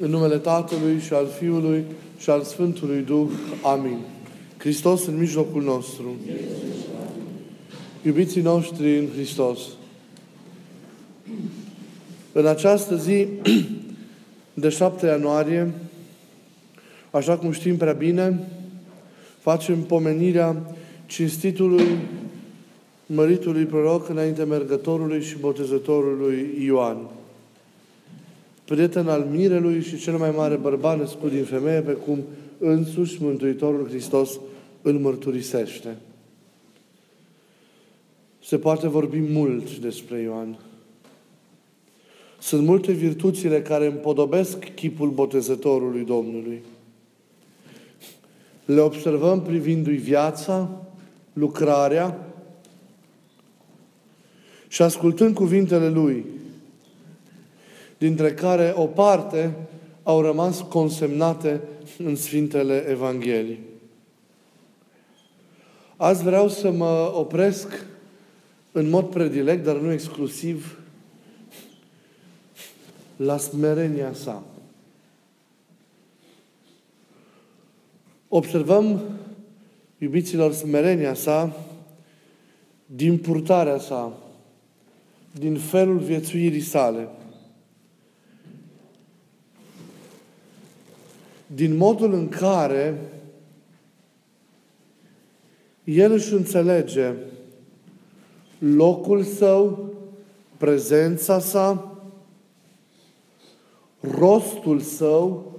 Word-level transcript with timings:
În 0.00 0.10
numele 0.10 0.38
Tatălui 0.38 0.98
și 0.98 1.12
al 1.12 1.26
Fiului 1.26 1.84
și 2.18 2.30
al 2.30 2.42
Sfântului 2.42 3.00
Duh. 3.00 3.28
Amin. 3.62 3.98
Hristos 4.58 5.06
în 5.06 5.18
mijlocul 5.18 5.62
nostru. 5.62 6.16
Iubiții 8.02 8.42
noștri 8.42 8.98
în 8.98 9.06
Hristos. 9.14 9.58
În 12.32 12.46
această 12.46 12.96
zi 12.96 13.26
de 14.54 14.68
7 14.68 15.06
ianuarie, 15.06 15.72
așa 17.10 17.36
cum 17.36 17.52
știm 17.52 17.76
prea 17.76 17.92
bine, 17.92 18.48
facem 19.38 19.82
pomenirea 19.82 20.74
cinstitului 21.06 21.86
măritului 23.06 23.64
proroc 23.64 24.08
înainte 24.08 24.44
mergătorului 24.44 25.22
și 25.22 25.36
botezătorului 25.38 26.58
Ioan 26.64 26.98
prieten 28.72 29.08
al 29.08 29.26
mirelui 29.30 29.82
și 29.82 29.98
cel 29.98 30.16
mai 30.16 30.30
mare 30.30 30.56
bărbat 30.56 30.98
născut 30.98 31.30
din 31.30 31.44
femeie, 31.44 31.80
pe 31.80 31.92
cum 31.92 32.18
însuși 32.58 33.22
Mântuitorul 33.22 33.88
Hristos 33.88 34.38
îl 34.82 34.92
mărturisește. 34.92 35.96
Se 38.44 38.58
poate 38.58 38.88
vorbi 38.88 39.18
mult 39.18 39.78
despre 39.78 40.20
Ioan. 40.20 40.58
Sunt 42.40 42.66
multe 42.66 42.92
virtuțile 42.92 43.62
care 43.62 43.86
împodobesc 43.86 44.58
chipul 44.74 45.10
botezătorului 45.10 46.04
Domnului. 46.04 46.62
Le 48.64 48.80
observăm 48.80 49.42
privindu-i 49.42 49.96
viața, 49.96 50.82
lucrarea 51.32 52.34
și 54.68 54.82
ascultând 54.82 55.34
cuvintele 55.34 55.88
lui, 55.88 56.24
dintre 58.02 58.34
care 58.34 58.72
o 58.76 58.86
parte 58.86 59.54
au 60.02 60.20
rămas 60.20 60.60
consemnate 60.60 61.60
în 61.98 62.16
Sfintele 62.16 62.84
Evanghelii. 62.88 63.58
Azi 65.96 66.22
vreau 66.22 66.48
să 66.48 66.70
mă 66.70 67.12
opresc 67.14 67.86
în 68.72 68.88
mod 68.88 69.10
predilect, 69.10 69.64
dar 69.64 69.76
nu 69.76 69.92
exclusiv, 69.92 70.78
la 73.16 73.36
smerenia 73.36 74.12
sa. 74.12 74.42
Observăm, 78.28 79.00
iubiților, 79.98 80.52
smerenia 80.52 81.14
sa 81.14 81.56
din 82.86 83.18
purtarea 83.18 83.78
sa, 83.78 84.12
din 85.38 85.56
felul 85.56 85.98
viețuirii 85.98 86.60
sale– 86.60 87.08
din 91.54 91.76
modul 91.76 92.12
în 92.12 92.28
care 92.28 92.98
el 95.84 96.12
își 96.12 96.32
înțelege 96.32 97.14
locul 98.58 99.22
său, 99.22 99.92
prezența 100.56 101.38
sa, 101.38 101.96
rostul 104.00 104.80
său, 104.80 105.52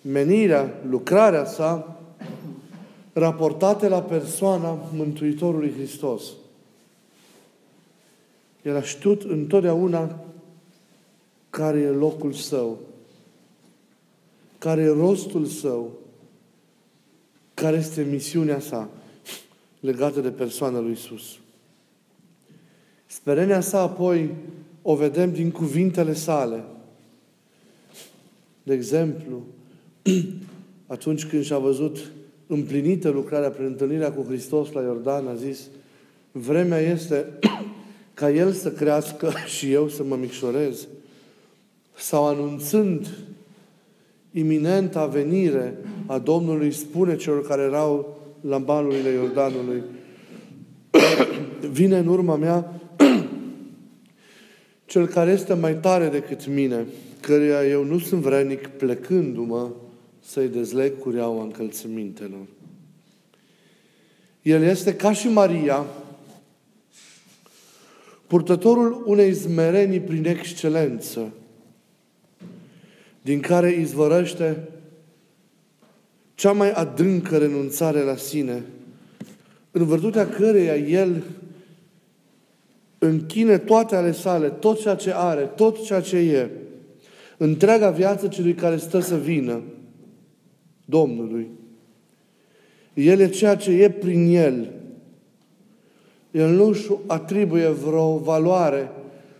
menirea, 0.00 0.80
lucrarea 0.88 1.44
sa, 1.44 2.00
raportate 3.12 3.88
la 3.88 4.02
persoana 4.02 4.78
Mântuitorului 4.94 5.72
Hristos. 5.72 6.22
El 8.62 8.76
a 8.76 8.82
știut 8.82 9.22
întotdeauna 9.22 10.24
care 11.50 11.78
e 11.78 11.88
locul 11.88 12.32
său 12.32 12.78
care 14.66 14.82
e 14.82 14.88
rostul 14.88 15.44
său, 15.44 15.98
care 17.54 17.76
este 17.76 18.06
misiunea 18.10 18.60
sa 18.60 18.88
legată 19.80 20.20
de 20.20 20.30
persoana 20.30 20.80
lui 20.80 20.92
Isus. 20.92 21.38
Sperenia 23.06 23.60
sa 23.60 23.80
apoi 23.80 24.34
o 24.82 24.94
vedem 24.94 25.32
din 25.32 25.50
cuvintele 25.50 26.14
sale. 26.14 26.64
De 28.62 28.74
exemplu, 28.74 29.42
atunci 30.86 31.24
când 31.26 31.44
și-a 31.44 31.58
văzut 31.58 32.12
împlinită 32.46 33.08
lucrarea 33.08 33.50
prin 33.50 33.66
întâlnirea 33.66 34.12
cu 34.12 34.22
Hristos 34.22 34.72
la 34.72 34.82
Iordan, 34.82 35.26
a 35.26 35.34
zis, 35.34 35.60
vremea 36.32 36.78
este 36.78 37.26
ca 38.14 38.30
El 38.30 38.52
să 38.52 38.72
crească 38.72 39.32
și 39.56 39.72
eu 39.72 39.88
să 39.88 40.02
mă 40.02 40.16
micșorez. 40.16 40.86
Sau 41.96 42.26
anunțând 42.26 43.08
iminenta 44.38 45.06
venire 45.06 45.74
a 46.06 46.18
Domnului 46.18 46.72
spune 46.72 47.16
celor 47.16 47.46
care 47.46 47.62
erau 47.62 48.18
la 48.40 48.58
balurile 48.58 49.10
Iordanului, 49.10 49.82
vine 51.70 51.98
în 51.98 52.06
urma 52.06 52.36
mea 52.36 52.80
cel 54.86 55.06
care 55.06 55.30
este 55.30 55.54
mai 55.54 55.74
tare 55.74 56.08
decât 56.08 56.46
mine, 56.46 56.86
căruia 57.20 57.66
eu 57.66 57.84
nu 57.84 57.98
sunt 57.98 58.20
vrenic 58.20 58.66
plecându-mă 58.66 59.70
să-i 60.20 60.48
dezleg 60.48 60.98
cureaua 60.98 61.42
încălțămintelor. 61.42 62.46
El 64.42 64.62
este 64.62 64.96
ca 64.96 65.12
și 65.12 65.28
Maria, 65.28 65.86
purtătorul 68.26 69.02
unei 69.06 69.32
zmerenii 69.32 70.00
prin 70.00 70.24
excelență, 70.26 71.32
din 73.26 73.40
care 73.40 73.70
izvorăște 73.72 74.68
cea 76.34 76.52
mai 76.52 76.70
adâncă 76.70 77.38
renunțare 77.38 78.00
la 78.00 78.16
sine, 78.16 78.62
în 79.70 79.86
virtutea 79.86 80.28
căreia 80.28 80.76
El 80.76 81.22
închine 82.98 83.58
toate 83.58 83.96
ale 83.96 84.12
sale, 84.12 84.48
tot 84.48 84.80
ceea 84.80 84.94
ce 84.94 85.12
are, 85.14 85.40
tot 85.40 85.84
ceea 85.84 86.00
ce 86.00 86.16
e, 86.16 86.50
întreaga 87.36 87.90
viață 87.90 88.28
celui 88.28 88.54
care 88.54 88.76
stă 88.76 88.98
să 89.00 89.16
vină, 89.16 89.62
Domnului. 90.84 91.48
El 92.94 93.20
e 93.20 93.28
ceea 93.28 93.56
ce 93.56 93.70
e 93.70 93.90
prin 93.90 94.34
El. 94.34 94.72
El 96.30 96.50
nu 96.50 96.66
își 96.66 96.90
atribuie 97.06 97.68
vreo 97.68 98.16
valoare 98.16 98.90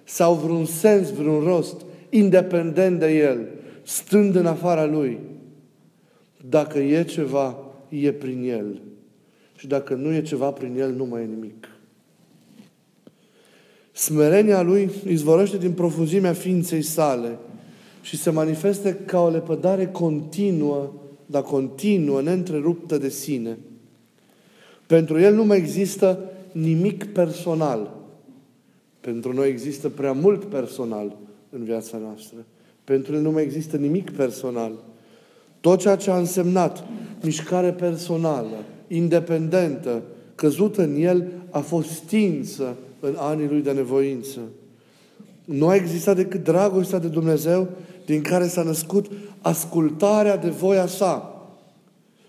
sau 0.05 0.35
vreun 0.35 0.65
sens, 0.65 1.11
vreun 1.11 1.45
rost, 1.45 1.85
independent 2.11 2.99
de 2.99 3.17
El 3.17 3.55
stând 3.87 4.35
în 4.35 4.47
afara 4.47 4.87
Lui. 4.87 5.19
Dacă 6.49 6.79
e 6.79 7.05
ceva, 7.05 7.59
e 7.89 8.13
prin 8.13 8.43
El. 8.49 8.81
Și 9.57 9.67
dacă 9.67 9.95
nu 9.95 10.13
e 10.13 10.23
ceva 10.23 10.51
prin 10.51 10.79
El, 10.79 10.93
nu 10.93 11.05
mai 11.05 11.23
e 11.23 11.27
nimic. 11.27 11.69
Smerenia 13.93 14.63
Lui 14.63 14.91
izvorăște 15.07 15.59
din 15.59 15.73
profunzimea 15.73 16.33
ființei 16.33 16.83
sale 16.83 17.39
și 18.03 18.17
se 18.17 18.31
manifeste 18.31 18.95
ca 18.95 19.21
o 19.21 19.29
lepădare 19.29 19.87
continuă, 19.87 20.93
dar 21.27 21.43
continuă, 21.43 22.23
neîntreruptă 22.23 22.99
de 22.99 23.09
sine. 23.09 23.59
Pentru 24.87 25.19
El 25.19 25.35
nu 25.35 25.45
mai 25.45 25.57
există 25.57 26.19
nimic 26.53 27.05
personal. 27.05 27.95
Pentru 29.01 29.33
noi 29.33 29.49
există 29.49 29.89
prea 29.89 30.13
mult 30.13 30.45
personal 30.45 31.17
în 31.51 31.65
viața 31.65 31.97
noastră. 31.97 32.39
Pentru 32.87 33.15
el 33.15 33.21
nu 33.21 33.31
mai 33.31 33.43
există 33.43 33.77
nimic 33.77 34.11
personal. 34.11 34.73
Tot 35.61 35.79
ceea 35.79 35.97
ce 35.97 36.11
a 36.11 36.17
însemnat 36.17 36.85
mișcare 37.23 37.73
personală, 37.73 38.65
independentă, 38.89 40.03
căzută 40.35 40.83
în 40.83 40.97
el, 40.97 41.33
a 41.51 41.59
fost 41.59 41.89
stinsă 41.89 42.77
în 43.01 43.15
anii 43.17 43.49
lui 43.49 43.63
de 43.63 43.73
nevoință. 43.73 44.41
Nu 45.45 45.69
a 45.69 45.75
existat 45.75 46.17
decât 46.17 46.45
dragostea 46.45 46.99
de 46.99 47.09
Dumnezeu 47.09 47.69
din 48.05 48.23
care 48.23 48.47
s-a 48.47 48.63
născut 48.63 49.07
ascultarea 49.41 50.37
de 50.37 50.49
voia 50.49 50.87
sa, 50.87 51.45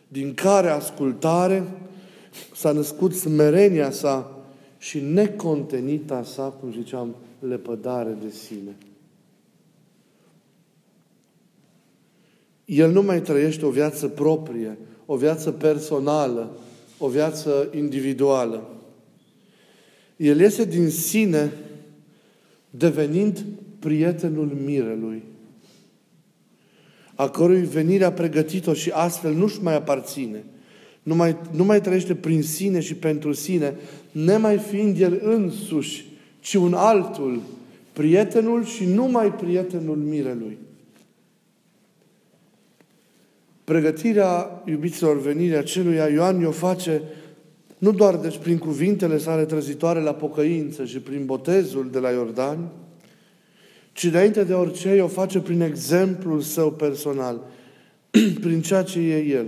din 0.07 0.33
care 0.33 0.69
ascultare 0.69 1.63
s-a 2.55 2.71
născut 2.71 3.15
smerenia 3.15 3.91
sa 3.91 4.31
și 4.77 4.99
necontenita 4.99 6.23
sa, 6.23 6.43
cum 6.43 6.71
ziceam, 6.71 7.15
lepădare 7.39 8.17
de 8.23 8.29
sine. 8.29 8.75
El 12.67 12.91
nu 12.91 13.01
mai 13.01 13.21
trăiește 13.21 13.65
o 13.65 13.69
viață 13.69 14.07
proprie, 14.07 14.77
o 15.05 15.15
viață 15.15 15.51
personală, 15.51 16.57
o 16.97 17.07
viață 17.07 17.69
individuală. 17.75 18.69
El 20.15 20.39
iese 20.39 20.65
din 20.65 20.89
sine 20.89 21.51
devenind 22.69 23.45
prietenul 23.79 24.57
mirelui, 24.65 25.23
a 27.15 27.29
cărui 27.29 27.61
venire 27.61 28.03
a 28.03 28.11
pregătit-o 28.11 28.73
și 28.73 28.89
astfel 28.89 29.33
nu-și 29.33 29.61
mai 29.61 29.75
aparține. 29.75 30.43
Nu 31.03 31.15
mai, 31.15 31.35
nu 31.51 31.63
mai 31.63 31.81
trăiește 31.81 32.15
prin 32.15 32.43
sine 32.43 32.79
și 32.79 32.95
pentru 32.95 33.33
sine, 33.33 33.75
nemai 34.11 34.57
fiind 34.57 34.99
el 34.99 35.19
însuși, 35.23 36.05
ci 36.39 36.53
un 36.53 36.73
altul, 36.73 37.41
Prietenul 37.97 38.65
și 38.65 38.85
numai 38.85 39.33
prietenul 39.33 39.95
mirelui. 39.95 40.57
Pregătirea 43.67 44.63
iubiților 44.65 45.19
venirea 45.19 45.59
aceluia, 45.59 46.07
Ioan 46.07 46.45
o 46.45 46.51
face 46.51 47.01
nu 47.77 47.91
doar 47.91 48.15
deci 48.15 48.37
prin 48.37 48.57
cuvintele 48.57 49.17
sale 49.17 49.45
trăzitoare 49.45 49.99
la 49.99 50.13
pocăință 50.13 50.85
și 50.85 50.99
prin 50.99 51.25
botezul 51.25 51.89
de 51.91 51.99
la 51.99 52.09
Iordan, 52.09 52.71
ci 53.93 54.03
înainte 54.03 54.43
de 54.43 54.53
orice 54.53 55.01
o 55.01 55.07
face 55.07 55.39
prin 55.39 55.61
exemplul 55.61 56.41
său 56.41 56.71
personal, 56.71 57.41
prin 58.45 58.61
ceea 58.61 58.83
ce 58.83 58.99
e 58.99 59.25
el. 59.25 59.47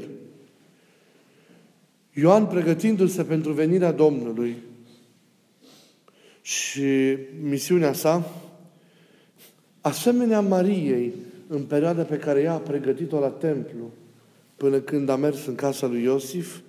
Ioan, 2.14 2.46
pregătindu-se 2.46 3.24
pentru 3.24 3.52
venirea 3.52 3.92
Domnului 3.92 4.56
și 6.42 7.18
misiunea 7.42 7.94
sa, 7.94 8.32
asemenea 9.82 10.40
Mariei, 10.40 11.14
în 11.48 11.64
perioada 11.64 12.04
pe 12.04 12.18
care 12.18 12.42
ea 12.42 12.54
a 12.54 12.58
pregătit-o 12.58 13.20
la 13.20 13.30
templu, 13.30 13.92
până 14.60 14.80
când 14.80 15.10
a 15.10 15.16
mers 15.16 15.46
în 15.46 15.56
casa 15.56 15.88
lui 15.88 16.04
Iosif, 16.04 16.60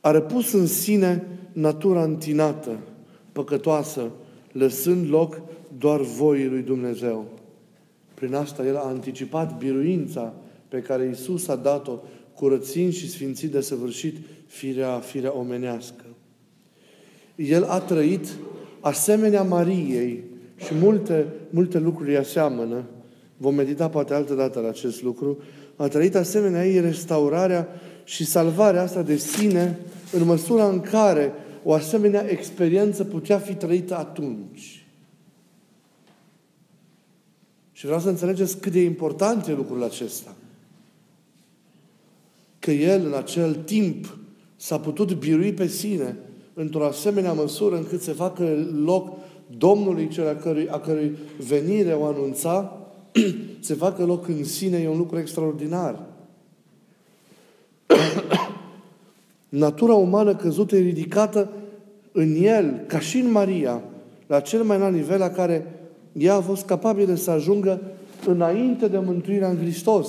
a 0.00 0.10
repus 0.10 0.52
în 0.52 0.66
sine 0.66 1.26
natura 1.52 2.02
întinată, 2.02 2.78
păcătoasă, 3.32 4.10
lăsând 4.52 5.10
loc 5.10 5.40
doar 5.78 6.00
voii 6.00 6.48
lui 6.48 6.62
Dumnezeu. 6.62 7.26
Prin 8.14 8.34
asta 8.34 8.66
el 8.66 8.76
a 8.76 8.86
anticipat 8.86 9.58
biruința 9.58 10.34
pe 10.68 10.80
care 10.80 11.08
Isus 11.12 11.48
a 11.48 11.56
dat-o, 11.56 11.98
curățind 12.34 12.92
și 12.92 13.10
sfințit 13.10 13.50
de 13.50 13.60
săvârșit 13.60 14.16
firea, 14.46 14.98
firea 14.98 15.36
omenească. 15.36 16.04
El 17.36 17.64
a 17.64 17.80
trăit 17.80 18.36
asemenea 18.80 19.42
Mariei 19.42 20.24
și 20.56 20.74
multe, 20.74 21.26
multe 21.50 21.78
lucruri 21.78 22.10
îi 22.10 22.16
aseamănă. 22.16 22.84
Vom 23.36 23.54
medita 23.54 23.88
poate 23.88 24.14
altă 24.14 24.34
dată 24.34 24.60
la 24.60 24.68
acest 24.68 25.02
lucru. 25.02 25.38
A 25.76 25.88
trăit 25.88 26.14
asemenea 26.14 26.66
ei 26.66 26.80
restaurarea 26.80 27.68
și 28.04 28.24
salvarea 28.24 28.82
asta 28.82 29.02
de 29.02 29.16
sine 29.16 29.78
în 30.12 30.24
măsura 30.24 30.68
în 30.68 30.80
care 30.80 31.32
o 31.64 31.72
asemenea 31.72 32.30
experiență 32.30 33.04
putea 33.04 33.38
fi 33.38 33.54
trăită 33.54 33.96
atunci. 33.96 34.86
Și 37.72 37.84
vreau 37.84 38.00
să 38.00 38.08
înțelegeți 38.08 38.58
cât 38.58 38.72
de 38.72 38.80
important 38.80 39.46
e 39.46 39.52
lucrul 39.52 39.84
acesta. 39.84 40.34
Că 42.58 42.70
el, 42.70 43.06
în 43.06 43.14
acel 43.14 43.54
timp, 43.54 44.18
s-a 44.56 44.78
putut 44.78 45.14
birui 45.14 45.52
pe 45.52 45.66
sine 45.66 46.16
într-o 46.54 46.84
asemenea 46.84 47.32
măsură 47.32 47.76
încât 47.76 48.02
să 48.02 48.12
facă 48.12 48.68
loc 48.84 49.16
Domnului 49.56 50.08
cel 50.08 50.28
a 50.28 50.34
cărui, 50.34 50.68
a 50.68 50.78
cărui 50.78 51.16
venire 51.46 51.92
o 51.92 52.04
anunța, 52.04 52.85
se 53.60 53.74
facă 53.74 54.04
loc 54.04 54.28
în 54.28 54.44
sine, 54.44 54.78
e 54.78 54.88
un 54.88 54.96
lucru 54.96 55.18
extraordinar. 55.18 56.06
Natura 59.48 59.94
umană 59.94 60.36
căzută 60.36 60.76
e 60.76 60.80
ridicată 60.80 61.52
în 62.12 62.34
el, 62.42 62.84
ca 62.86 62.98
și 62.98 63.18
în 63.18 63.30
Maria, 63.30 63.82
la 64.26 64.40
cel 64.40 64.62
mai 64.62 64.76
înalt 64.76 64.94
nivel 64.94 65.18
la 65.18 65.30
care 65.30 65.80
ea 66.12 66.34
a 66.34 66.40
fost 66.40 66.64
capabilă 66.64 67.14
să 67.14 67.30
ajungă 67.30 67.80
înainte 68.26 68.88
de 68.88 68.98
mântuirea 68.98 69.48
în 69.48 69.56
Hristos, 69.56 70.08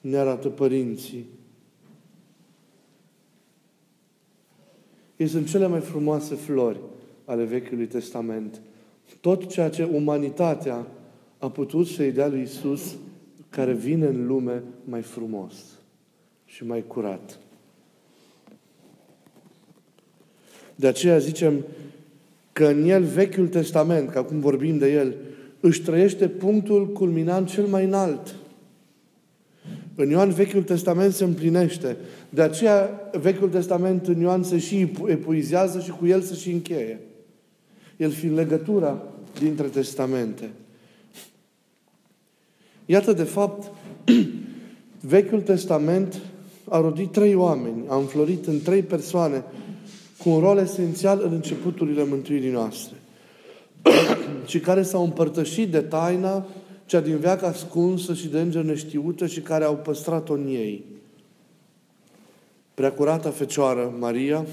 ne 0.00 0.16
arată 0.16 0.48
părinții. 0.48 1.26
Ei 5.16 5.26
sunt 5.26 5.48
cele 5.48 5.66
mai 5.66 5.80
frumoase 5.80 6.34
flori 6.34 6.80
ale 7.24 7.44
Vechiului 7.44 7.86
Testament. 7.86 8.60
Tot 9.20 9.46
ceea 9.46 9.70
ce 9.70 9.88
umanitatea 9.92 10.86
a 11.40 11.50
putut 11.50 11.86
să-i 11.86 12.12
dea 12.12 12.28
lui 12.28 12.42
Isus, 12.42 12.96
care 13.48 13.72
vine 13.72 14.06
în 14.06 14.26
lume 14.26 14.62
mai 14.84 15.02
frumos 15.02 15.54
și 16.44 16.64
mai 16.64 16.84
curat. 16.86 17.38
De 20.74 20.86
aceea 20.86 21.18
zicem 21.18 21.64
că 22.52 22.66
în 22.66 22.88
el 22.88 23.04
Vechiul 23.04 23.48
Testament, 23.48 24.10
că 24.10 24.18
acum 24.18 24.40
vorbim 24.40 24.78
de 24.78 24.92
el, 24.92 25.14
își 25.60 25.82
trăiește 25.82 26.28
punctul 26.28 26.92
culminant 26.92 27.48
cel 27.48 27.66
mai 27.66 27.84
înalt. 27.84 28.34
În 29.94 30.08
Ioan 30.08 30.30
Vechiul 30.30 30.62
Testament 30.62 31.12
se 31.12 31.24
împlinește. 31.24 31.96
De 32.28 32.42
aceea 32.42 33.10
Vechiul 33.20 33.48
Testament 33.48 34.06
în 34.06 34.20
Ioan 34.20 34.42
se 34.42 34.58
și 34.58 34.92
epuizează 35.06 35.80
și 35.80 35.90
cu 35.90 36.06
el 36.06 36.20
se 36.20 36.34
și 36.34 36.50
încheie. 36.50 37.00
El 37.96 38.10
fiind 38.10 38.36
legătura 38.36 39.02
dintre 39.40 39.66
testamente. 39.66 40.50
Iată, 42.90 43.12
de 43.12 43.22
fapt, 43.22 43.70
Vechiul 45.12 45.40
Testament 45.40 46.20
a 46.68 46.80
rodit 46.80 47.12
trei 47.12 47.34
oameni, 47.34 47.84
a 47.88 47.96
înflorit 47.96 48.46
în 48.46 48.62
trei 48.62 48.82
persoane 48.82 49.44
cu 50.18 50.28
un 50.28 50.40
rol 50.40 50.58
esențial 50.58 51.20
în 51.24 51.32
începuturile 51.32 52.04
mântuirii 52.04 52.50
noastre 52.50 52.96
și 54.46 54.58
care 54.58 54.82
s-au 54.82 55.04
împărtășit 55.04 55.70
de 55.70 55.80
taina 55.80 56.46
cea 56.86 57.00
din 57.00 57.18
veac 57.18 57.42
ascunsă 57.42 58.14
și 58.14 58.28
de 58.28 58.40
înger 58.40 58.62
neștiută 58.62 59.26
și 59.26 59.40
care 59.40 59.64
au 59.64 59.76
păstrat-o 59.76 60.32
în 60.32 60.46
ei. 60.46 60.84
Preacurata 62.74 63.30
Fecioară 63.30 63.94
Maria, 63.98 64.46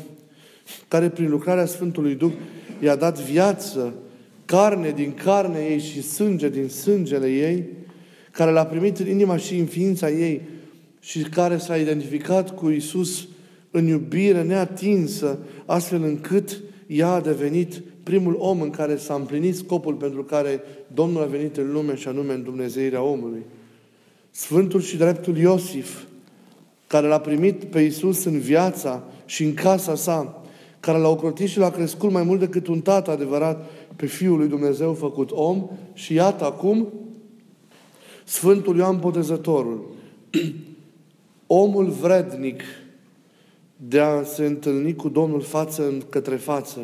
care 0.88 1.10
prin 1.10 1.30
lucrarea 1.30 1.66
Sfântului 1.66 2.16
Duh 2.16 2.34
i-a 2.80 2.96
dat 2.96 3.20
viață, 3.20 3.94
carne 4.46 4.90
din 4.90 5.14
carne 5.24 5.60
ei 5.60 5.80
și 5.80 6.02
sânge 6.02 6.50
din 6.50 6.70
sângele 6.70 7.28
ei, 7.28 7.86
care 8.38 8.52
l-a 8.52 8.66
primit 8.66 9.00
în 9.00 9.08
inima 9.08 9.38
și 9.38 9.58
în 9.58 9.66
ființa 9.66 10.10
ei 10.10 10.42
și 11.00 11.22
care 11.22 11.58
s-a 11.58 11.78
identificat 11.78 12.56
cu 12.56 12.70
Isus 12.70 13.28
în 13.72 13.88
iubire 13.88 14.44
neatinsă, 14.44 15.38
astfel 15.66 16.04
încât 16.04 16.62
ea 16.88 17.10
a 17.10 17.22
devenit 17.22 17.82
primul 18.04 18.36
om 18.40 18.62
în 18.62 18.70
care 18.70 18.96
s-a 18.96 19.14
împlinit 19.14 19.56
scopul 19.56 19.94
pentru 19.94 20.24
care 20.24 20.62
Domnul 20.94 21.22
a 21.22 21.26
venit 21.26 21.58
în 21.58 21.72
lume 21.72 21.96
și 21.96 22.08
anume 22.08 22.34
în 22.34 22.44
Dumnezeirea 22.44 23.02
omului. 23.02 23.42
Sfântul 24.32 24.82
și 24.82 24.98
dreptul 24.98 25.38
Iosif, 25.38 26.04
care 26.88 27.08
l-a 27.08 27.20
primit 27.20 27.64
pe 27.64 27.80
Isus 27.80 28.24
în 28.24 28.40
viața 28.40 29.04
și 29.26 29.44
în 29.44 29.54
casa 29.54 29.96
sa, 29.96 30.44
care 30.80 30.98
l-a 30.98 31.10
ocrotit 31.10 31.50
și 31.50 31.58
l-a 31.58 31.72
crescut 31.72 32.12
mai 32.12 32.24
mult 32.24 32.40
decât 32.40 32.68
un 32.68 32.82
tată 32.82 33.12
adevărat 33.12 33.70
pe 33.96 34.06
Fiul 34.06 34.38
lui 34.38 34.48
Dumnezeu 34.48 34.94
făcut 34.94 35.30
om 35.32 35.70
și 35.94 36.14
iată 36.14 36.46
acum 36.46 36.88
Sfântul 38.28 38.78
Ioan 38.78 39.00
Botezătorul, 39.00 39.86
omul 41.48 41.90
vrednic 41.90 42.62
de 43.78 44.00
a 44.00 44.24
se 44.24 44.46
întâlni 44.46 44.96
cu 44.96 45.10
Domnul 45.10 45.42
față 45.42 45.88
în 45.88 46.02
către 46.10 46.36
față, 46.36 46.80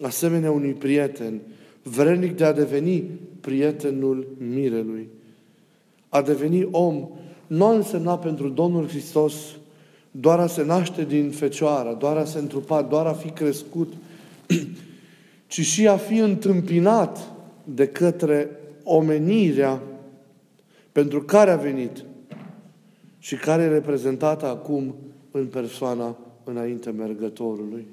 asemenea 0.00 0.50
unui 0.50 0.72
prieten, 0.72 1.40
vrednic 1.82 2.36
de 2.36 2.44
a 2.44 2.52
deveni 2.52 3.04
prietenul 3.40 4.26
mirelui. 4.38 5.08
A 6.08 6.22
deveni 6.22 6.68
om 6.70 7.08
nu 7.46 7.64
a 7.64 7.74
însemnat 7.74 8.20
pentru 8.20 8.48
Domnul 8.48 8.88
Hristos 8.88 9.34
doar 10.10 10.38
a 10.38 10.46
se 10.46 10.64
naște 10.64 11.04
din 11.04 11.30
fecioară, 11.30 11.96
doar 11.98 12.16
a 12.16 12.24
se 12.24 12.38
întrupa, 12.38 12.82
doar 12.82 13.06
a 13.06 13.12
fi 13.12 13.28
crescut, 13.28 13.92
ci 15.46 15.60
și 15.60 15.88
a 15.88 15.96
fi 15.96 16.18
întâmpinat 16.18 17.30
de 17.64 17.86
către 17.86 18.50
omenirea 18.82 19.82
pentru 20.94 21.22
care 21.22 21.50
a 21.50 21.56
venit 21.56 22.04
și 23.18 23.36
care 23.36 23.62
e 23.62 23.68
reprezentată 23.68 24.46
acum 24.46 24.94
în 25.30 25.46
persoana 25.46 26.18
înainte 26.44 26.90
mergătorului. 26.90 27.86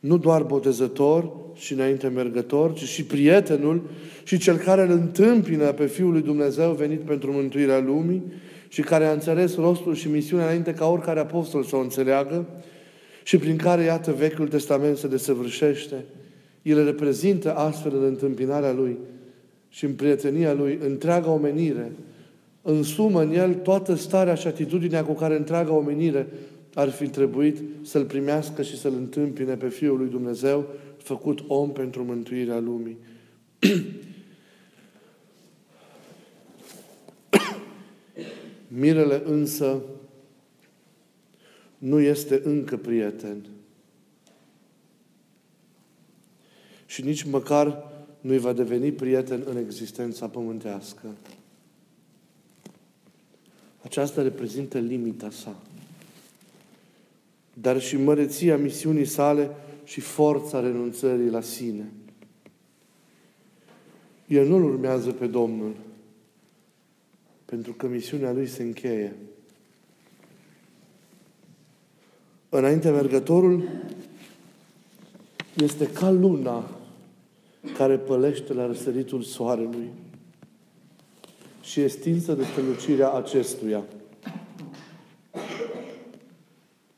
Nu 0.00 0.18
doar 0.18 0.42
botezător 0.42 1.32
și 1.54 1.72
înainte 1.72 2.08
mergător, 2.08 2.72
ci 2.72 2.82
și 2.82 3.04
prietenul 3.04 3.82
și 4.24 4.38
cel 4.38 4.56
care 4.56 4.82
îl 4.82 4.90
întâmpină 4.90 5.72
pe 5.72 5.86
Fiul 5.86 6.12
lui 6.12 6.22
Dumnezeu 6.22 6.72
venit 6.72 7.00
pentru 7.00 7.32
mântuirea 7.32 7.78
lumii 7.78 8.22
și 8.68 8.80
care 8.80 9.06
a 9.06 9.12
înțeles 9.12 9.56
rostul 9.56 9.94
și 9.94 10.08
misiunea 10.08 10.44
înainte 10.44 10.74
ca 10.74 10.86
oricare 10.86 11.20
apostol 11.20 11.62
să 11.62 11.76
o 11.76 11.80
înțeleagă 11.80 12.46
și 13.22 13.38
prin 13.38 13.56
care, 13.56 13.82
iată, 13.82 14.12
Vechiul 14.12 14.48
Testament 14.48 14.96
se 14.96 15.08
desăvârșește. 15.08 16.04
El 16.62 16.84
reprezintă 16.84 17.54
astfel 17.54 17.92
în 17.96 18.04
întâmpinarea 18.04 18.72
Lui 18.72 18.98
și 19.74 19.84
în 19.84 19.94
prietenia 19.94 20.52
Lui 20.52 20.78
întreaga 20.82 21.30
omenire, 21.30 21.92
însumă 22.62 23.22
în 23.22 23.32
El 23.32 23.54
toată 23.54 23.94
starea 23.94 24.34
și 24.34 24.46
atitudinea 24.46 25.04
cu 25.04 25.12
care 25.12 25.36
întreaga 25.36 25.72
omenire 25.72 26.26
ar 26.74 26.90
fi 26.90 27.08
trebuit 27.08 27.58
să-L 27.82 28.04
primească 28.04 28.62
și 28.62 28.78
să-L 28.78 28.92
întâmpine 28.92 29.54
pe 29.54 29.68
Fiul 29.68 29.98
lui 29.98 30.08
Dumnezeu, 30.08 30.66
făcut 30.96 31.44
om 31.46 31.72
pentru 31.72 32.04
mântuirea 32.04 32.58
lumii. 32.58 32.96
Mirele 38.80 39.22
însă 39.24 39.82
nu 41.78 42.00
este 42.00 42.40
încă 42.44 42.76
prieten. 42.76 43.46
și 46.94 47.04
nici 47.04 47.22
măcar 47.22 47.92
nu-i 48.24 48.38
va 48.38 48.52
deveni 48.52 48.92
prieten 48.92 49.42
în 49.46 49.56
existența 49.56 50.28
pământească. 50.28 51.06
Aceasta 53.82 54.22
reprezintă 54.22 54.78
limita 54.78 55.30
sa. 55.30 55.56
Dar 57.54 57.80
și 57.80 57.96
măreția 57.96 58.56
misiunii 58.56 59.04
sale 59.04 59.50
și 59.84 60.00
forța 60.00 60.60
renunțării 60.60 61.30
la 61.30 61.40
sine. 61.40 61.92
El 64.26 64.48
nu-L 64.48 64.64
urmează 64.64 65.10
pe 65.10 65.26
Domnul, 65.26 65.74
pentru 67.44 67.72
că 67.72 67.86
misiunea 67.86 68.32
Lui 68.32 68.46
se 68.46 68.62
încheie. 68.62 69.16
Înainte 72.48 72.90
mergătorul 72.90 73.68
este 75.54 75.86
ca 75.86 76.10
luna 76.10 76.78
care 77.76 77.98
pălește 77.98 78.52
la 78.52 78.66
răsăritul 78.66 79.22
soarelui 79.22 79.90
și 81.62 81.80
e 81.80 81.86
stinsă 81.86 82.32
de 82.32 82.44
strălucirea 82.44 83.12
acestuia. 83.12 83.84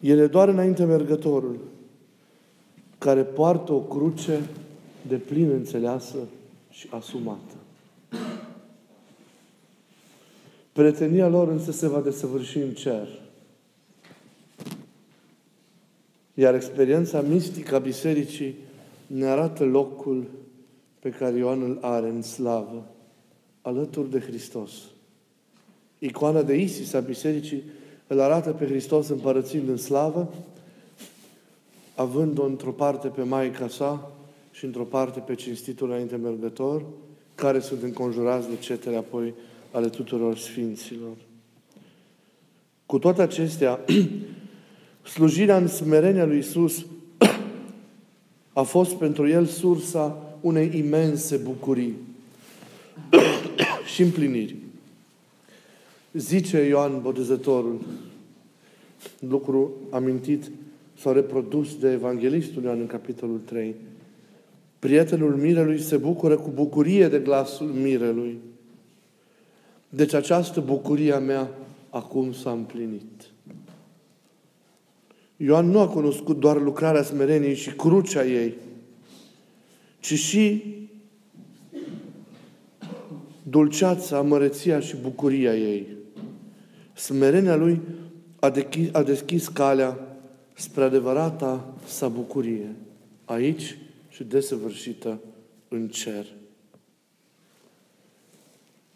El 0.00 0.18
e 0.18 0.26
doar 0.26 0.48
înainte 0.48 0.84
mergătorul 0.84 1.58
care 2.98 3.22
poartă 3.22 3.72
o 3.72 3.80
cruce 3.80 4.40
de 5.08 5.16
plin 5.16 5.50
înțeleasă 5.50 6.16
și 6.70 6.88
asumată. 6.90 7.54
Prietenia 10.72 11.28
lor 11.28 11.48
însă 11.48 11.72
se 11.72 11.88
va 11.88 12.00
desăvârși 12.00 12.58
în 12.58 12.72
cer. 12.72 13.08
Iar 16.34 16.54
experiența 16.54 17.20
mistică 17.20 17.74
a 17.74 17.78
bisericii 17.78 18.54
ne 19.06 19.26
arată 19.26 19.64
locul 19.64 20.26
pe 21.06 21.12
care 21.12 21.36
Ioan 21.36 21.62
îl 21.62 21.78
are 21.80 22.08
în 22.08 22.22
slavă, 22.22 22.86
alături 23.62 24.10
de 24.10 24.20
Hristos. 24.20 24.70
Icoana 25.98 26.42
de 26.42 26.56
Isis 26.56 26.92
a 26.92 27.00
bisericii 27.00 27.62
îl 28.06 28.20
arată 28.20 28.50
pe 28.50 28.66
Hristos 28.66 29.08
împărățind 29.08 29.68
în 29.68 29.76
slavă, 29.76 30.34
având-o 31.94 32.44
într-o 32.44 32.70
parte 32.70 33.08
pe 33.08 33.22
Maica 33.22 33.68
sa 33.68 34.10
și 34.50 34.64
într-o 34.64 34.82
parte 34.82 35.20
pe 35.20 35.34
cinstitul 35.34 35.88
înainte 35.88 36.16
mergător, 36.16 36.84
care 37.34 37.60
sunt 37.60 37.82
înconjurați 37.82 38.48
de 38.48 38.56
cetele 38.56 38.96
apoi 38.96 39.34
ale 39.70 39.88
tuturor 39.88 40.36
sfinților. 40.36 41.16
Cu 42.86 42.98
toate 42.98 43.22
acestea, 43.22 43.80
slujirea 45.14 45.56
în 45.56 45.68
smerenia 45.68 46.24
lui 46.24 46.38
Isus 46.38 46.86
a 48.52 48.62
fost 48.62 48.94
pentru 48.94 49.28
el 49.28 49.44
sursa 49.44 50.25
unei 50.40 50.70
imense 50.78 51.36
bucurii 51.36 51.94
și 53.94 54.02
împliniri. 54.02 54.56
Zice 56.12 56.58
Ioan 56.58 57.00
Botezătorul, 57.00 57.80
lucru 59.28 59.72
amintit 59.90 60.50
sau 60.98 61.12
reprodus 61.12 61.78
de 61.78 61.90
Evanghelistul 61.90 62.62
Ioan 62.62 62.80
în 62.80 62.86
capitolul 62.86 63.40
3. 63.44 63.74
Prietenul 64.78 65.34
mirelui 65.34 65.80
se 65.80 65.96
bucură 65.96 66.36
cu 66.36 66.50
bucurie 66.54 67.08
de 67.08 67.18
glasul 67.18 67.66
mirelui. 67.66 68.38
Deci 69.88 70.12
această 70.12 70.60
bucurie 70.60 71.12
a 71.12 71.18
mea 71.18 71.50
acum 71.90 72.32
s-a 72.32 72.50
împlinit. 72.50 73.30
Ioan 75.36 75.70
nu 75.70 75.78
a 75.78 75.88
cunoscut 75.88 76.40
doar 76.40 76.60
lucrarea 76.60 77.02
smereniei 77.02 77.54
și 77.54 77.70
crucea 77.70 78.24
ei, 78.24 78.54
ci 79.98 80.14
și 80.14 80.62
dulceața, 83.42 84.20
măreția 84.20 84.80
și 84.80 84.96
bucuria 84.96 85.56
ei. 85.56 85.86
Smerenia 86.94 87.56
lui 87.56 87.80
a 88.40 88.50
deschis, 88.50 88.88
a 88.92 89.02
deschis 89.02 89.48
calea 89.48 90.18
spre 90.54 90.84
adevărata 90.84 91.74
sa 91.86 92.08
bucurie, 92.08 92.74
aici 93.24 93.78
și 94.08 94.24
desăvârșită 94.24 95.20
în 95.68 95.88
cer. 95.88 96.26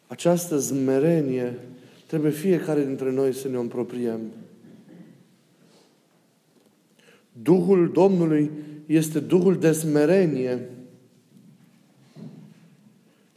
Această 0.07 0.59
zmerenie 0.59 1.59
trebuie 2.07 2.31
fiecare 2.31 2.85
dintre 2.85 3.11
noi 3.13 3.33
să 3.33 3.49
ne 3.49 3.57
o 3.57 3.61
împropriem. 3.61 4.21
Duhul 7.43 7.91
Domnului 7.93 8.51
este 8.87 9.21
Duhul 9.21 9.59
de 9.59 9.73
smerenie, 9.73 10.69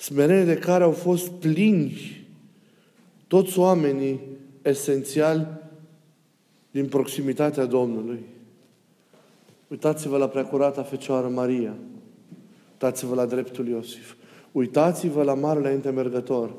smerenie 0.04 0.54
de 0.54 0.58
care 0.58 0.84
au 0.84 0.92
fost 0.92 1.30
plini 1.30 2.28
toți 3.28 3.60
oamenii 3.60 4.20
esențiali 4.62 5.48
din 6.72 6.86
proximitatea 6.86 7.66
Domnului. 7.66 8.20
Uitați-vă 9.68 10.18
la 10.18 10.28
preacurata 10.28 10.84
Fecioară 10.84 11.28
Maria. 11.28 11.74
Uitați-vă 12.72 13.16
la 13.16 13.26
dreptul 13.26 13.68
Iosif. 13.68 14.14
Uitați-vă 14.52 15.24
la 15.24 15.34
Marele 15.34 15.74
Întemergător. 15.74 16.54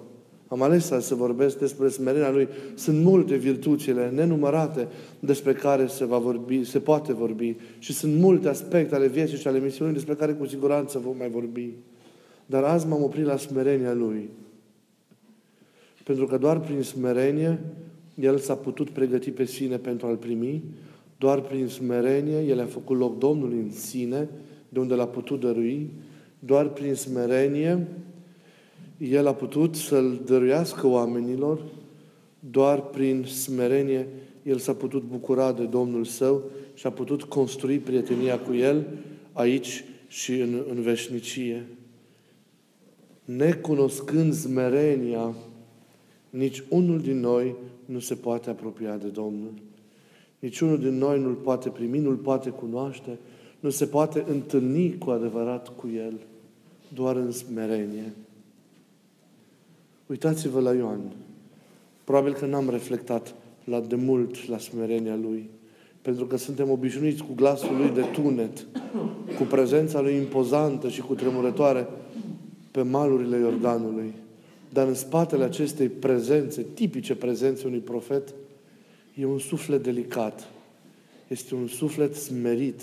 Am 0.49 0.63
ales 0.63 0.87
să 0.87 1.15
vorbesc 1.15 1.59
despre 1.59 1.89
smerenia 1.89 2.31
Lui. 2.31 2.49
Sunt 2.75 3.03
multe 3.03 3.37
virtuțile 3.37 4.11
nenumărate 4.11 4.89
despre 5.21 5.53
care 5.53 5.87
se, 5.87 6.05
va 6.05 6.19
vorbi, 6.19 6.65
se 6.65 6.79
poate 6.79 7.13
vorbi 7.13 7.57
și 7.79 7.93
sunt 7.93 8.17
multe 8.17 8.49
aspecte 8.49 8.95
ale 8.95 9.07
vieții 9.07 9.39
și 9.39 9.47
ale 9.47 9.59
misiunii 9.59 9.95
despre 9.95 10.15
care 10.15 10.33
cu 10.33 10.47
siguranță 10.47 10.99
vom 10.99 11.17
mai 11.17 11.29
vorbi. 11.29 11.71
Dar 12.47 12.63
azi 12.63 12.87
m-am 12.87 13.03
oprit 13.03 13.25
la 13.25 13.37
smerenia 13.37 13.93
Lui. 13.93 14.29
Pentru 16.05 16.27
că 16.27 16.39
doar 16.39 16.61
prin 16.61 16.83
smerenie 16.83 17.61
El 18.15 18.39
s-a 18.39 18.55
putut 18.55 18.91
pregăti 18.91 19.31
pe 19.31 19.45
sine 19.45 19.77
pentru 19.77 20.07
a-L 20.07 20.17
primi, 20.17 20.63
doar 21.19 21.41
prin 21.41 21.69
smerenie 21.69 22.41
El 22.41 22.61
a 22.61 22.67
făcut 22.67 22.99
loc 22.99 23.19
Domnului 23.19 23.59
în 23.59 23.71
sine, 23.71 24.29
de 24.69 24.79
unde 24.79 24.95
l-a 24.95 25.07
putut 25.07 25.41
dărui, 25.41 25.91
doar 26.39 26.69
prin 26.69 26.95
smerenie 26.95 27.87
el 28.99 29.27
a 29.27 29.35
putut 29.35 29.75
să-L 29.75 30.21
dăruiască 30.25 30.87
oamenilor, 30.87 31.61
doar 32.51 32.81
prin 32.81 33.25
smerenie 33.25 34.07
El 34.43 34.59
s-a 34.59 34.75
putut 34.75 35.03
bucura 35.03 35.53
de 35.53 35.65
Domnul 35.65 36.05
Său 36.05 36.43
și 36.75 36.87
a 36.87 36.91
putut 36.91 37.23
construi 37.23 37.79
prietenia 37.79 38.39
cu 38.39 38.55
El 38.55 38.87
aici 39.33 39.85
și 40.09 40.41
în, 40.41 40.65
în 40.69 40.81
veșnicie. 40.81 41.67
Necunoscând 43.25 44.35
smerenia, 44.35 45.35
nici 46.31 46.63
unul 46.69 47.01
din 47.01 47.21
noi 47.21 47.55
nu 47.85 47.99
se 47.99 48.15
poate 48.15 48.51
apropia 48.51 48.97
de 48.97 49.07
Domnul. 49.07 49.53
Nici 50.39 50.61
unul 50.61 50.79
din 50.79 50.99
noi 50.99 51.21
nu-L 51.21 51.35
poate 51.35 51.69
primi, 51.69 51.99
nu-L 51.99 52.17
poate 52.17 52.51
cunoaște, 52.51 53.19
nu 53.61 53.71
se 53.71 53.87
poate 53.87 54.25
întâlni 54.29 54.99
cu 54.99 55.11
adevărat 55.11 55.69
cu 55.77 55.89
El, 55.97 56.13
doar 56.95 57.17
în 57.17 57.31
smerenie. 57.31 58.13
Uitați-vă 60.07 60.61
la 60.61 60.75
Ioan. 60.75 61.01
Probabil 62.05 62.33
că 62.33 62.47
n-am 62.47 62.71
reflectat 62.71 63.35
la 63.65 63.81
de 63.81 63.95
mult 63.95 64.49
la 64.49 64.59
smerenia 64.59 65.17
lui. 65.17 65.51
Pentru 66.03 66.27
că 66.27 66.37
suntem 66.37 66.71
obișnuiți 66.71 67.23
cu 67.23 67.33
glasul 67.35 67.77
lui 67.77 67.91
de 67.91 68.01
tunet, 68.01 68.67
cu 69.39 69.43
prezența 69.49 70.01
lui 70.01 70.15
impozantă 70.15 70.89
și 70.89 71.01
cu 71.01 71.15
tremurătoare 71.15 71.87
pe 72.75 72.83
malurile 72.83 73.39
Iordanului. 73.39 74.13
Dar 74.73 74.87
în 74.87 74.95
spatele 74.95 75.45
acestei 75.45 75.89
prezențe, 75.89 76.67
tipice 76.75 77.15
prezențe 77.15 77.67
unui 77.67 77.79
profet, 77.79 78.35
e 79.15 79.25
un 79.25 79.39
suflet 79.39 79.83
delicat. 79.83 80.49
Este 81.29 81.55
un 81.55 81.67
suflet 81.67 82.15
smerit. 82.15 82.83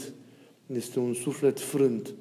Este 0.76 1.00
un 1.00 1.14
suflet 1.14 1.60
frânt 1.60 2.14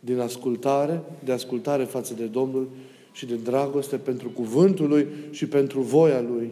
din 0.00 0.18
ascultare, 0.18 1.02
de 1.24 1.32
ascultare 1.32 1.84
față 1.84 2.14
de 2.14 2.24
Domnul 2.24 2.68
și 3.12 3.26
de 3.26 3.34
dragoste 3.34 3.96
pentru 3.96 4.28
cuvântul 4.28 4.88
Lui 4.88 5.06
și 5.30 5.46
pentru 5.46 5.80
voia 5.80 6.20
Lui. 6.20 6.50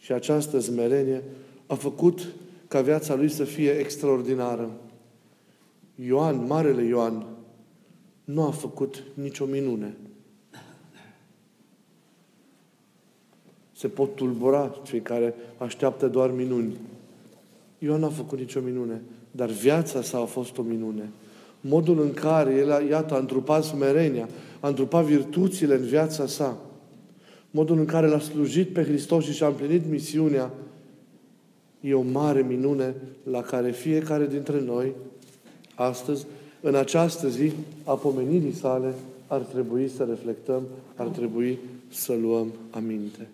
Și 0.00 0.12
această 0.12 0.58
zmerenie 0.58 1.22
a 1.66 1.74
făcut 1.74 2.26
ca 2.68 2.80
viața 2.80 3.14
Lui 3.14 3.28
să 3.28 3.44
fie 3.44 3.70
extraordinară. 3.70 4.70
Ioan, 5.94 6.46
Marele 6.46 6.84
Ioan, 6.84 7.33
nu 8.24 8.42
a 8.42 8.50
făcut 8.50 9.02
nicio 9.14 9.44
minune. 9.44 9.96
Se 13.76 13.88
pot 13.88 14.14
tulbura 14.14 14.74
cei 14.82 15.00
care 15.00 15.34
așteaptă 15.58 16.08
doar 16.08 16.30
minuni. 16.30 16.76
Ioan 17.78 18.00
n-a 18.00 18.08
făcut 18.08 18.38
nicio 18.38 18.60
minune, 18.60 19.02
dar 19.30 19.48
viața 19.48 20.02
sa 20.02 20.18
a 20.18 20.24
fost 20.24 20.58
o 20.58 20.62
minune. 20.62 21.10
Modul 21.60 22.00
în 22.00 22.12
care 22.12 22.54
el, 22.54 22.88
iată, 22.88 23.14
a 23.14 23.18
întrupat 23.18 23.64
smerenia, 23.64 24.28
a 24.60 24.68
întrupat 24.68 25.04
virtuțile 25.04 25.74
în 25.74 25.84
viața 25.84 26.26
sa, 26.26 26.56
modul 27.50 27.78
în 27.78 27.84
care 27.84 28.06
l-a 28.06 28.18
slujit 28.18 28.72
pe 28.72 28.82
Hristos 28.84 29.24
și 29.24 29.32
și-a 29.32 29.46
împlinit 29.46 29.82
misiunea, 29.90 30.50
e 31.80 31.94
o 31.94 32.02
mare 32.02 32.42
minune 32.42 32.94
la 33.22 33.40
care 33.40 33.70
fiecare 33.70 34.26
dintre 34.26 34.60
noi 34.60 34.92
astăzi 35.74 36.26
în 36.66 36.74
această 36.74 37.28
zi 37.28 37.52
a 37.84 37.94
pomenirii 37.94 38.52
sale 38.52 38.94
ar 39.26 39.40
trebui 39.40 39.88
să 39.96 40.06
reflectăm, 40.08 40.62
ar 40.94 41.06
trebui 41.06 41.58
să 41.88 42.14
luăm 42.22 42.52
aminte. 42.70 43.28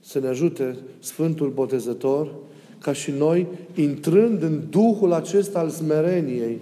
Să 0.00 0.18
ne 0.18 0.26
ajute 0.26 0.76
Sfântul 0.98 1.50
Botezător 1.50 2.28
ca 2.78 2.92
și 2.92 3.10
noi, 3.10 3.46
intrând 3.74 4.42
în 4.42 4.62
Duhul 4.70 5.12
acesta 5.12 5.58
al 5.58 5.68
smereniei, 5.68 6.58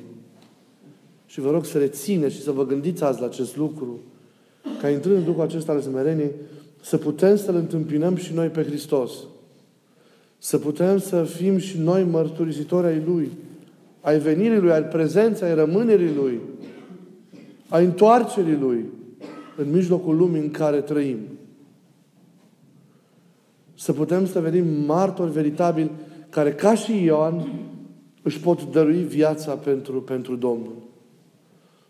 și 1.27 1.41
vă 1.41 1.51
rog 1.51 1.65
să 1.65 1.79
rețineți 1.79 2.35
și 2.35 2.43
să 2.43 2.51
vă 2.51 2.67
gândiți 2.67 3.03
azi 3.03 3.21
la 3.21 3.27
acest 3.27 3.57
lucru, 3.57 3.99
ca 4.81 4.91
intrând 4.91 5.17
în 5.17 5.25
Duhul 5.25 5.43
acesta 5.43 5.73
al 5.73 5.81
smereniei, 5.81 6.31
să 6.83 6.97
putem 6.97 7.37
să-L 7.37 7.55
întâmpinăm 7.55 8.17
și 8.17 8.33
noi 8.33 8.49
pe 8.49 8.63
Hristos. 8.63 9.13
Să 10.39 10.59
putem 10.59 10.99
să 10.99 11.23
fim 11.23 11.59
și 11.59 11.79
noi 11.79 12.05
mărturisitori 12.05 12.87
ai 12.87 13.03
Lui, 13.07 13.31
ai 14.01 14.19
venirii 14.19 14.59
Lui, 14.59 14.73
ai 14.73 14.85
prezenței, 14.85 15.49
ai 15.49 15.55
rămânerii 15.55 16.15
Lui, 16.15 16.41
ai 17.69 17.85
întoarcerii 17.85 18.57
Lui 18.57 18.85
în 19.57 19.71
mijlocul 19.71 20.17
lumii 20.17 20.41
în 20.41 20.51
care 20.51 20.81
trăim. 20.81 21.19
Să 23.75 23.93
putem 23.93 24.27
să 24.27 24.41
venim 24.41 24.85
martori 24.85 25.31
veritabili 25.31 25.91
care, 26.31 26.53
ca 26.53 26.75
și 26.75 27.05
Ioan, 27.05 27.49
își 28.23 28.41
pot 28.41 28.65
dărui 28.73 29.03
viața 29.03 29.55
pentru, 29.55 30.03
pentru 30.03 30.37
Domnul. 30.37 30.77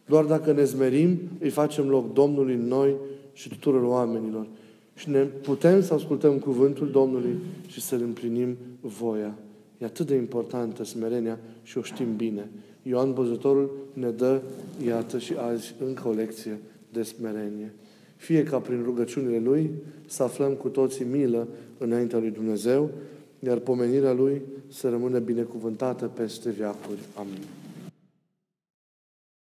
Doar 0.06 0.24
dacă 0.24 0.52
ne 0.52 0.64
zmerim, 0.64 1.18
îi 1.38 1.50
facem 1.50 1.88
loc 1.88 2.12
Domnului 2.12 2.54
în 2.54 2.66
noi 2.66 2.94
și 3.32 3.48
tuturor 3.48 3.82
oamenilor. 3.82 4.46
Și 4.94 5.10
ne 5.10 5.22
putem 5.22 5.82
să 5.82 5.94
ascultăm 5.94 6.38
cuvântul 6.38 6.90
Domnului 6.90 7.38
și 7.66 7.80
să-L 7.80 8.00
împlinim 8.02 8.56
voia. 8.80 9.34
E 9.80 9.84
atât 9.84 10.06
de 10.06 10.14
importantă 10.14 10.84
smerenia 10.84 11.38
și 11.62 11.78
o 11.78 11.82
știm 11.82 12.16
bine. 12.16 12.48
Ioan 12.82 13.12
Băzătorul 13.12 13.70
ne 13.92 14.10
dă, 14.10 14.40
iată 14.86 15.18
și 15.18 15.34
azi, 15.36 15.74
încă 15.84 16.08
o 16.08 16.12
lecție 16.12 16.58
de 16.92 17.02
smerenie. 17.02 17.72
Fie 18.16 18.42
ca 18.42 18.58
prin 18.58 18.82
rugăciunile 18.82 19.38
Lui 19.38 19.70
să 20.06 20.22
aflăm 20.22 20.52
cu 20.52 20.68
toții 20.68 21.04
milă 21.04 21.48
înaintea 21.78 22.18
Lui 22.18 22.30
Dumnezeu, 22.30 22.90
iar 23.38 23.58
pomenirea 23.58 24.12
Lui 24.12 24.42
să 24.68 24.88
rămână 24.88 25.18
binecuvântată 25.18 26.10
peste 26.14 26.50
viacuri. 26.50 27.00
Amin. 27.14 27.59